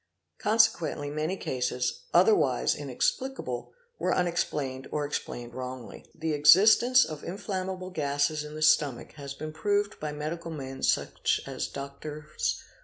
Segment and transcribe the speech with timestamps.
[0.39, 6.07] Consequently many cases, | otherwise inexplicable, were unexplained or explained wrongly.
[6.15, 11.39] The existence of inflammable gases in the stomach has been proved_ by medical men such
[11.45, 12.63] as Drs.